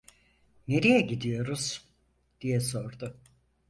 "Nereye 0.67 1.01
gidiyoruz?" 1.01 1.81
diye 2.41 2.59
sordu. 2.59 3.17